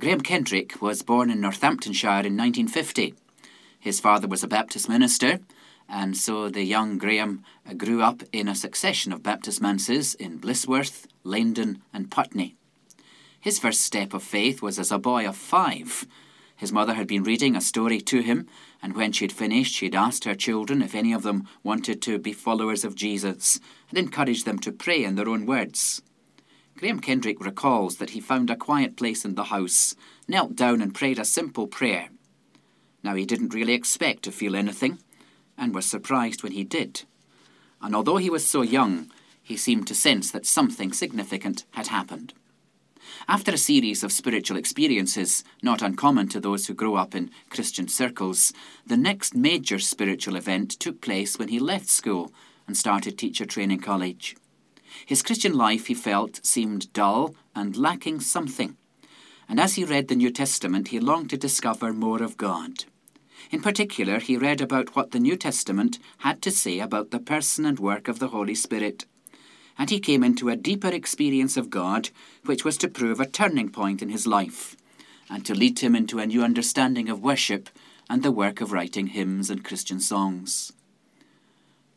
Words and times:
Graham 0.00 0.22
Kendrick 0.22 0.80
was 0.80 1.02
born 1.02 1.30
in 1.30 1.42
Northamptonshire 1.42 2.24
in 2.24 2.34
1950. 2.34 3.14
His 3.78 4.00
father 4.00 4.26
was 4.26 4.42
a 4.42 4.48
Baptist 4.48 4.88
minister, 4.88 5.40
and 5.90 6.16
so 6.16 6.48
the 6.48 6.62
young 6.62 6.96
Graham 6.96 7.44
uh, 7.68 7.74
grew 7.74 8.00
up 8.00 8.22
in 8.32 8.48
a 8.48 8.54
succession 8.54 9.12
of 9.12 9.22
Baptist 9.22 9.60
manses 9.60 10.14
in 10.14 10.38
Blisworth, 10.38 11.06
Laindon, 11.22 11.82
and 11.92 12.10
Putney. 12.10 12.56
His 13.38 13.58
first 13.58 13.82
step 13.82 14.14
of 14.14 14.22
faith 14.22 14.62
was 14.62 14.78
as 14.78 14.90
a 14.90 14.98
boy 14.98 15.28
of 15.28 15.36
five. 15.36 16.06
His 16.56 16.72
mother 16.72 16.94
had 16.94 17.06
been 17.06 17.22
reading 17.22 17.54
a 17.54 17.60
story 17.60 18.00
to 18.00 18.22
him, 18.22 18.46
and 18.82 18.96
when 18.96 19.12
she 19.12 19.24
had 19.24 19.32
finished, 19.32 19.74
she 19.74 19.84
had 19.84 19.94
asked 19.94 20.24
her 20.24 20.34
children 20.34 20.80
if 20.80 20.94
any 20.94 21.12
of 21.12 21.24
them 21.24 21.46
wanted 21.62 22.00
to 22.02 22.18
be 22.18 22.32
followers 22.32 22.86
of 22.86 22.94
Jesus 22.94 23.60
and 23.90 23.98
encouraged 23.98 24.46
them 24.46 24.60
to 24.60 24.72
pray 24.72 25.04
in 25.04 25.16
their 25.16 25.28
own 25.28 25.44
words. 25.44 26.00
Graham 26.80 27.00
Kendrick 27.00 27.44
recalls 27.44 27.96
that 27.96 28.10
he 28.10 28.20
found 28.20 28.48
a 28.48 28.56
quiet 28.56 28.96
place 28.96 29.22
in 29.26 29.34
the 29.34 29.44
house, 29.44 29.94
knelt 30.26 30.56
down 30.56 30.80
and 30.80 30.94
prayed 30.94 31.18
a 31.18 31.26
simple 31.26 31.66
prayer. 31.66 32.08
Now, 33.02 33.14
he 33.16 33.26
didn't 33.26 33.52
really 33.52 33.74
expect 33.74 34.22
to 34.22 34.32
feel 34.32 34.56
anything, 34.56 34.98
and 35.58 35.74
was 35.74 35.84
surprised 35.84 36.42
when 36.42 36.52
he 36.52 36.64
did. 36.64 37.02
And 37.82 37.94
although 37.94 38.16
he 38.16 38.30
was 38.30 38.46
so 38.46 38.62
young, 38.62 39.12
he 39.42 39.58
seemed 39.58 39.88
to 39.88 39.94
sense 39.94 40.30
that 40.30 40.46
something 40.46 40.94
significant 40.94 41.66
had 41.72 41.88
happened. 41.88 42.32
After 43.28 43.52
a 43.52 43.58
series 43.58 44.02
of 44.02 44.10
spiritual 44.10 44.56
experiences, 44.56 45.44
not 45.62 45.82
uncommon 45.82 46.28
to 46.28 46.40
those 46.40 46.66
who 46.66 46.72
grow 46.72 46.94
up 46.94 47.14
in 47.14 47.30
Christian 47.50 47.88
circles, 47.88 48.54
the 48.86 48.96
next 48.96 49.34
major 49.34 49.78
spiritual 49.78 50.34
event 50.34 50.70
took 50.80 51.02
place 51.02 51.38
when 51.38 51.48
he 51.48 51.58
left 51.58 51.90
school 51.90 52.32
and 52.66 52.74
started 52.74 53.18
teacher 53.18 53.44
training 53.44 53.80
college. 53.80 54.34
His 55.06 55.22
Christian 55.22 55.54
life, 55.54 55.86
he 55.86 55.94
felt, 55.94 56.44
seemed 56.44 56.92
dull 56.92 57.34
and 57.54 57.76
lacking 57.76 58.20
something. 58.20 58.76
And 59.48 59.58
as 59.58 59.74
he 59.74 59.84
read 59.84 60.08
the 60.08 60.16
New 60.16 60.30
Testament, 60.30 60.88
he 60.88 61.00
longed 61.00 61.30
to 61.30 61.36
discover 61.36 61.92
more 61.92 62.22
of 62.22 62.36
God. 62.36 62.84
In 63.50 63.60
particular, 63.60 64.20
he 64.20 64.36
read 64.36 64.60
about 64.60 64.94
what 64.94 65.10
the 65.10 65.18
New 65.18 65.36
Testament 65.36 65.98
had 66.18 66.40
to 66.42 66.50
say 66.50 66.78
about 66.78 67.10
the 67.10 67.18
person 67.18 67.64
and 67.64 67.78
work 67.78 68.06
of 68.06 68.18
the 68.18 68.28
Holy 68.28 68.54
Spirit. 68.54 69.06
And 69.76 69.90
he 69.90 69.98
came 69.98 70.22
into 70.22 70.48
a 70.48 70.56
deeper 70.56 70.88
experience 70.88 71.56
of 71.56 71.70
God, 71.70 72.10
which 72.44 72.64
was 72.64 72.76
to 72.78 72.88
prove 72.88 73.18
a 73.18 73.26
turning 73.26 73.70
point 73.70 74.02
in 74.02 74.10
his 74.10 74.26
life, 74.26 74.76
and 75.28 75.44
to 75.46 75.54
lead 75.54 75.78
him 75.78 75.96
into 75.96 76.18
a 76.18 76.26
new 76.26 76.42
understanding 76.44 77.08
of 77.08 77.22
worship 77.22 77.70
and 78.08 78.22
the 78.22 78.32
work 78.32 78.60
of 78.60 78.72
writing 78.72 79.08
hymns 79.08 79.50
and 79.50 79.64
Christian 79.64 80.00
songs. 80.00 80.72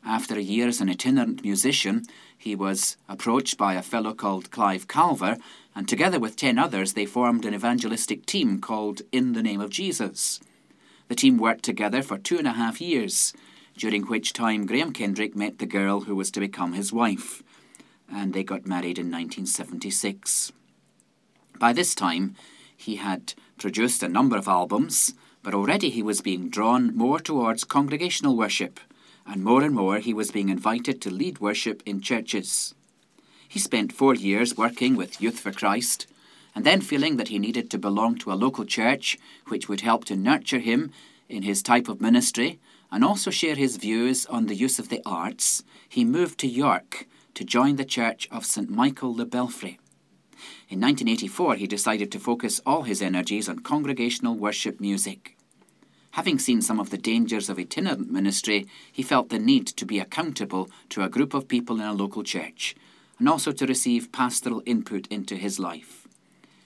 After 0.06 0.36
a 0.36 0.42
year 0.42 0.68
as 0.68 0.82
an 0.82 0.90
itinerant 0.90 1.44
musician, 1.44 2.04
he 2.38 2.56
was 2.56 2.98
approached 3.08 3.58
by 3.58 3.76
a 3.76 3.82
fellow 3.82 4.14
called 4.14 4.52
Clive 4.52 4.86
Calver, 4.86 5.40
and 5.74 5.88
together 5.88 6.20
with 6.20 6.36
ten 6.36 6.60
others, 6.60 6.94
they 6.94 7.06
formed 7.06 7.46
an 7.46 7.54
evangelistic 7.54 8.26
team 8.26 8.60
called 8.60 9.02
In 9.14 9.32
the 9.32 9.42
Name 9.42 9.62
of 9.62 9.70
Jesus. 9.70 10.42
The 11.08 11.16
team 11.16 11.38
worked 11.38 11.64
together 11.64 12.02
for 12.02 12.18
two 12.18 12.38
and 12.38 12.48
a 12.48 12.54
half 12.54 12.82
years, 12.82 13.34
during 13.78 14.04
which 14.04 14.34
time 14.34 14.66
Graham 14.66 14.92
Kendrick 14.92 15.38
met 15.38 15.60
the 15.60 15.66
girl 15.66 16.02
who 16.02 16.16
was 16.16 16.32
to 16.32 16.42
become 16.42 16.74
his 16.74 16.92
wife, 16.92 17.42
and 18.12 18.34
they 18.34 18.44
got 18.44 18.68
married 18.68 19.00
in 19.00 19.06
1976. 19.06 20.52
By 21.58 21.72
this 21.72 21.96
time, 21.96 22.36
he 22.76 22.98
had 22.98 23.34
produced 23.58 24.04
a 24.04 24.10
number 24.10 24.36
of 24.36 24.50
albums, 24.50 25.14
but 25.42 25.54
already 25.54 25.90
he 25.90 26.04
was 26.04 26.22
being 26.22 26.50
drawn 26.50 26.94
more 26.94 27.20
towards 27.20 27.64
congregational 27.64 28.36
worship 28.36 28.82
and 29.26 29.44
more 29.44 29.62
and 29.62 29.74
more 29.74 30.00
he 30.00 30.14
was 30.14 30.32
being 30.32 30.50
invited 30.50 31.02
to 31.02 31.12
lead 31.12 31.40
worship 31.40 31.82
in 31.86 32.02
churches. 32.02 32.74
He 33.48 33.60
spent 33.60 33.94
four 33.94 34.16
years 34.16 34.58
working 34.58 34.96
with 34.96 35.22
Youth 35.22 35.40
for 35.40 35.52
Christ, 35.52 36.08
and 36.56 36.66
then 36.66 36.82
feeling 36.82 37.18
that 37.18 37.30
he 37.30 37.40
needed 37.40 37.70
to 37.72 37.78
belong 37.78 38.18
to 38.20 38.32
a 38.32 38.36
local 38.36 38.66
church 38.66 39.18
which 39.48 39.68
would 39.68 39.82
help 39.82 40.06
to 40.06 40.16
nurture 40.16 40.60
him 40.60 40.92
in 41.30 41.44
his 41.44 41.64
type 41.64 41.88
of 41.88 42.02
ministry 42.02 42.60
and 42.92 43.04
also 43.04 43.32
share 43.32 43.56
his 43.56 43.78
views 43.78 44.26
on 44.28 44.46
the 44.46 44.56
use 44.56 44.78
of 44.78 44.90
the 44.90 45.02
arts, 45.04 45.64
he 45.90 46.06
moved 46.06 46.40
to 46.40 46.48
York 46.48 47.08
to 47.34 47.44
join 47.44 47.76
the 47.76 47.86
Church 47.86 48.28
of 48.32 48.46
St 48.46 48.70
Michael 48.70 49.16
the 49.16 49.26
Belfrey. 49.26 49.80
In 50.70 50.80
1984, 50.80 51.56
he 51.56 51.66
decided 51.66 52.12
to 52.12 52.20
focus 52.20 52.62
all 52.66 52.84
his 52.84 53.02
energies 53.02 53.50
on 53.50 53.60
congregational 53.60 54.36
worship 54.36 54.80
music. 54.80 55.36
Having 56.14 56.38
seen 56.38 56.62
some 56.62 56.80
of 56.80 56.92
the 56.92 56.98
dangers 57.00 57.50
of 57.50 57.58
itinerant 57.58 58.12
ministry, 58.12 58.68
he 58.92 59.02
felt 59.02 59.30
the 59.30 59.40
need 59.40 59.66
to 59.66 59.84
be 59.84 59.98
accountable 59.98 60.70
to 60.90 61.02
a 61.02 61.10
group 61.10 61.34
of 61.34 61.48
people 61.48 61.78
in 61.78 61.88
a 61.88 61.92
local 61.92 62.22
church, 62.22 62.76
and 63.18 63.28
also 63.28 63.52
to 63.52 63.66
receive 63.66 64.12
pastoral 64.12 64.62
input 64.68 65.08
into 65.08 65.36
his 65.36 65.58
life. 65.58 66.08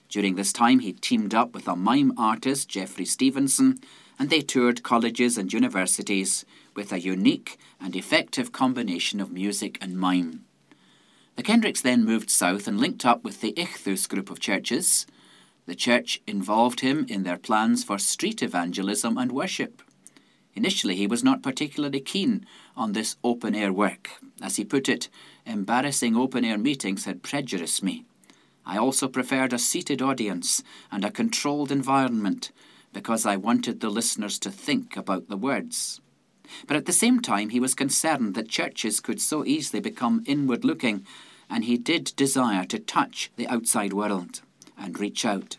During 0.09 0.35
this 0.35 0.51
time, 0.51 0.79
he 0.79 0.91
teamed 0.91 1.33
up 1.33 1.53
with 1.53 1.65
a 1.65 1.77
mime 1.77 2.11
artist, 2.17 2.67
Geoffrey 2.67 3.05
Stevenson, 3.05 3.79
and 4.19 4.29
they 4.29 4.41
toured 4.41 4.83
colleges 4.83 5.37
and 5.37 5.53
universities 5.53 6.43
with 6.75 6.91
a 6.91 6.99
unique 6.99 7.57
and 7.79 7.95
effective 7.95 8.51
combination 8.51 9.21
of 9.21 9.31
music 9.31 9.77
and 9.79 9.97
mime. 9.97 10.43
The 11.37 11.43
Kendricks 11.43 11.81
then 11.81 12.03
moved 12.03 12.29
south 12.29 12.67
and 12.67 12.81
linked 12.81 13.05
up 13.05 13.23
with 13.23 13.39
the 13.39 13.53
Ichthus 13.53 14.09
group 14.09 14.29
of 14.29 14.41
churches, 14.41 15.07
the 15.67 15.75
church 15.75 16.21
involved 16.25 16.79
him 16.79 17.05
in 17.09 17.23
their 17.23 17.37
plans 17.37 17.83
for 17.83 17.99
street 17.99 18.41
evangelism 18.41 19.17
and 19.17 19.33
worship. 19.33 19.81
Initially, 20.55 20.95
he 20.95 21.05
was 21.05 21.25
not 21.25 21.43
particularly 21.43 21.99
keen 21.99 22.45
on 22.75 22.93
this 22.93 23.17
open 23.23 23.53
air 23.53 23.71
work. 23.71 24.09
As 24.41 24.55
he 24.55 24.63
put 24.63 24.87
it, 24.87 25.09
embarrassing 25.45 26.15
open 26.15 26.45
air 26.45 26.57
meetings 26.57 27.03
had 27.03 27.21
prejudiced 27.21 27.83
me. 27.83 28.05
I 28.65 28.77
also 28.77 29.09
preferred 29.09 29.53
a 29.53 29.59
seated 29.59 30.01
audience 30.01 30.63
and 30.89 31.03
a 31.03 31.11
controlled 31.11 31.71
environment 31.71 32.51
because 32.93 33.25
I 33.25 33.35
wanted 33.35 33.81
the 33.81 33.89
listeners 33.89 34.39
to 34.39 34.49
think 34.49 34.95
about 34.95 35.27
the 35.27 35.37
words. 35.37 35.99
But 36.65 36.77
at 36.77 36.85
the 36.85 36.93
same 36.93 37.19
time, 37.19 37.49
he 37.49 37.59
was 37.59 37.75
concerned 37.75 38.35
that 38.35 38.47
churches 38.47 39.01
could 39.01 39.21
so 39.21 39.45
easily 39.45 39.81
become 39.81 40.23
inward 40.25 40.63
looking, 40.63 41.05
and 41.49 41.65
he 41.65 41.77
did 41.77 42.13
desire 42.15 42.63
to 42.65 42.79
touch 42.79 43.31
the 43.35 43.47
outside 43.47 43.91
world 43.91 44.41
and 44.77 44.99
reach 44.99 45.25
out. 45.25 45.57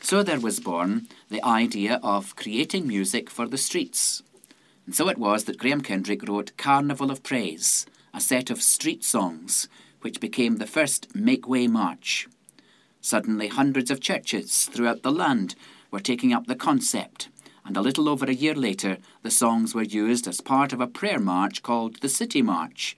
So 0.00 0.22
there 0.22 0.40
was 0.40 0.60
born 0.60 1.08
the 1.28 1.42
idea 1.44 2.00
of 2.02 2.36
creating 2.36 2.86
music 2.86 3.30
for 3.30 3.46
the 3.46 3.58
streets. 3.58 4.22
And 4.84 4.94
so 4.94 5.08
it 5.08 5.18
was 5.18 5.44
that 5.44 5.58
Graham 5.58 5.80
Kendrick 5.80 6.28
wrote 6.28 6.56
Carnival 6.56 7.10
of 7.10 7.22
Praise, 7.22 7.86
a 8.14 8.20
set 8.20 8.50
of 8.50 8.62
street 8.62 9.04
songs 9.04 9.68
which 10.00 10.20
became 10.20 10.56
the 10.56 10.66
first 10.66 11.14
Make 11.14 11.48
Way 11.48 11.66
March. 11.66 12.28
Suddenly, 13.00 13.48
hundreds 13.48 13.90
of 13.90 14.00
churches 14.00 14.66
throughout 14.66 15.02
the 15.02 15.12
land 15.12 15.54
were 15.90 16.00
taking 16.00 16.32
up 16.32 16.46
the 16.46 16.54
concept, 16.54 17.28
and 17.64 17.76
a 17.76 17.80
little 17.80 18.08
over 18.08 18.26
a 18.26 18.34
year 18.34 18.54
later, 18.54 18.98
the 19.22 19.30
songs 19.30 19.74
were 19.74 19.82
used 19.82 20.28
as 20.28 20.40
part 20.40 20.72
of 20.72 20.80
a 20.80 20.86
prayer 20.86 21.18
march 21.18 21.62
called 21.62 21.96
the 21.96 22.08
City 22.08 22.42
March, 22.42 22.96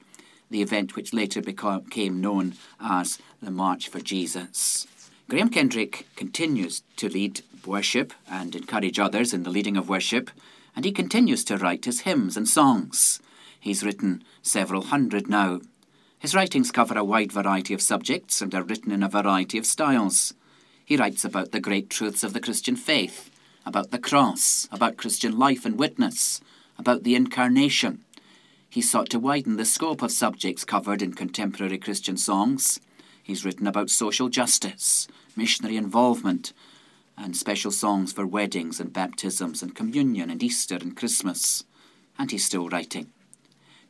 the 0.50 0.62
event 0.62 0.96
which 0.96 1.14
later 1.14 1.40
became 1.40 2.20
known 2.20 2.54
as 2.80 3.18
the 3.42 3.50
March 3.50 3.88
for 3.88 4.00
Jesus. 4.00 4.86
Graham 5.28 5.50
Kendrick 5.50 6.06
continues 6.16 6.82
to 6.96 7.06
lead 7.06 7.42
worship 7.66 8.14
and 8.30 8.56
encourage 8.56 8.98
others 8.98 9.34
in 9.34 9.42
the 9.42 9.50
leading 9.50 9.76
of 9.76 9.86
worship, 9.86 10.30
and 10.74 10.86
he 10.86 10.90
continues 10.90 11.44
to 11.44 11.58
write 11.58 11.84
his 11.84 12.00
hymns 12.00 12.34
and 12.34 12.48
songs. 12.48 13.20
He's 13.60 13.84
written 13.84 14.24
several 14.40 14.84
hundred 14.84 15.28
now. 15.28 15.60
His 16.18 16.34
writings 16.34 16.70
cover 16.70 16.96
a 16.96 17.04
wide 17.04 17.30
variety 17.30 17.74
of 17.74 17.82
subjects 17.82 18.40
and 18.40 18.54
are 18.54 18.62
written 18.62 18.90
in 18.90 19.02
a 19.02 19.08
variety 19.08 19.58
of 19.58 19.66
styles. 19.66 20.32
He 20.82 20.96
writes 20.96 21.26
about 21.26 21.52
the 21.52 21.60
great 21.60 21.90
truths 21.90 22.24
of 22.24 22.32
the 22.32 22.40
Christian 22.40 22.74
faith, 22.74 23.30
about 23.66 23.90
the 23.90 23.98
cross, 23.98 24.66
about 24.72 24.96
Christian 24.96 25.38
life 25.38 25.66
and 25.66 25.78
witness, 25.78 26.40
about 26.78 27.02
the 27.02 27.14
incarnation. 27.14 28.02
He 28.70 28.80
sought 28.80 29.10
to 29.10 29.18
widen 29.18 29.58
the 29.58 29.66
scope 29.66 30.00
of 30.00 30.10
subjects 30.10 30.64
covered 30.64 31.02
in 31.02 31.12
contemporary 31.12 31.76
Christian 31.76 32.16
songs. 32.16 32.80
He's 33.28 33.44
written 33.44 33.66
about 33.66 33.90
social 33.90 34.30
justice, 34.30 35.06
missionary 35.36 35.76
involvement, 35.76 36.54
and 37.14 37.36
special 37.36 37.70
songs 37.70 38.10
for 38.10 38.26
weddings 38.26 38.80
and 38.80 38.90
baptisms 38.90 39.62
and 39.62 39.74
communion 39.74 40.30
and 40.30 40.42
Easter 40.42 40.76
and 40.76 40.96
Christmas. 40.96 41.62
And 42.18 42.30
he's 42.30 42.46
still 42.46 42.70
writing. 42.70 43.12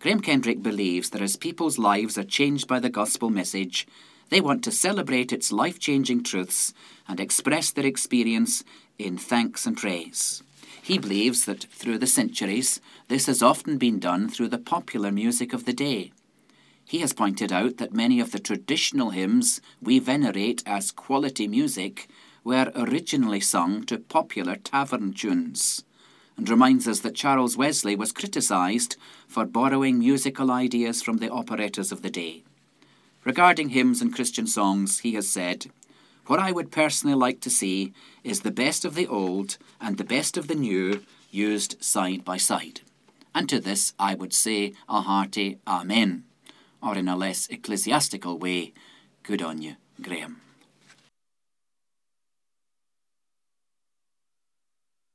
Graham 0.00 0.22
Kendrick 0.22 0.60
believes 0.60 1.10
that 1.10 1.22
as 1.22 1.36
people's 1.36 1.78
lives 1.78 2.18
are 2.18 2.24
changed 2.24 2.66
by 2.66 2.80
the 2.80 2.90
gospel 2.90 3.30
message, 3.30 3.86
they 4.28 4.40
want 4.40 4.64
to 4.64 4.72
celebrate 4.72 5.32
its 5.32 5.52
life 5.52 5.78
changing 5.78 6.24
truths 6.24 6.74
and 7.06 7.20
express 7.20 7.70
their 7.70 7.86
experience 7.86 8.64
in 8.98 9.16
thanks 9.16 9.66
and 9.66 9.76
praise. 9.76 10.42
He 10.82 10.98
believes 10.98 11.44
that 11.44 11.62
through 11.70 11.98
the 11.98 12.08
centuries, 12.08 12.80
this 13.06 13.26
has 13.26 13.40
often 13.40 13.78
been 13.78 14.00
done 14.00 14.28
through 14.28 14.48
the 14.48 14.58
popular 14.58 15.12
music 15.12 15.52
of 15.52 15.64
the 15.64 15.72
day. 15.72 16.10
He 16.88 17.00
has 17.00 17.12
pointed 17.12 17.52
out 17.52 17.76
that 17.76 17.92
many 17.92 18.18
of 18.18 18.32
the 18.32 18.38
traditional 18.38 19.10
hymns 19.10 19.60
we 19.78 19.98
venerate 19.98 20.62
as 20.64 20.90
quality 20.90 21.46
music 21.46 22.08
were 22.42 22.72
originally 22.74 23.40
sung 23.40 23.84
to 23.84 23.98
popular 23.98 24.56
tavern 24.56 25.12
tunes, 25.12 25.84
and 26.38 26.48
reminds 26.48 26.88
us 26.88 27.00
that 27.00 27.14
Charles 27.14 27.58
Wesley 27.58 27.94
was 27.94 28.10
criticised 28.10 28.96
for 29.26 29.44
borrowing 29.44 29.98
musical 29.98 30.50
ideas 30.50 31.02
from 31.02 31.18
the 31.18 31.28
operettas 31.28 31.92
of 31.92 32.00
the 32.00 32.08
day. 32.08 32.42
Regarding 33.22 33.68
hymns 33.68 34.00
and 34.00 34.14
Christian 34.14 34.46
songs, 34.46 35.00
he 35.00 35.12
has 35.12 35.28
said, 35.28 35.66
What 36.26 36.38
I 36.38 36.52
would 36.52 36.72
personally 36.72 37.16
like 37.16 37.42
to 37.42 37.50
see 37.50 37.92
is 38.24 38.40
the 38.40 38.50
best 38.50 38.86
of 38.86 38.94
the 38.94 39.06
old 39.06 39.58
and 39.78 39.98
the 39.98 40.04
best 40.04 40.38
of 40.38 40.48
the 40.48 40.54
new 40.54 41.04
used 41.30 41.84
side 41.84 42.24
by 42.24 42.38
side. 42.38 42.80
And 43.34 43.46
to 43.50 43.60
this 43.60 43.92
I 43.98 44.14
would 44.14 44.32
say 44.32 44.72
a 44.88 45.02
hearty 45.02 45.58
Amen 45.66 46.24
or 46.82 46.96
in 46.96 47.08
a 47.08 47.16
less 47.16 47.48
ecclesiastical 47.48 48.38
way, 48.38 48.72
good 49.22 49.42
on 49.42 49.62
you, 49.62 49.76
Graham. 50.00 50.47